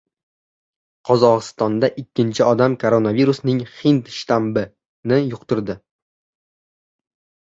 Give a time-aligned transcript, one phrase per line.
[1.09, 5.77] Qozog‘istonda ikkinchi odam koronavirusning "hind shtammi"ni yuqtirdi